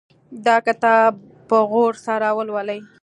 [0.45, 1.11] دا کتاب
[1.47, 2.79] په غور سره ولولئ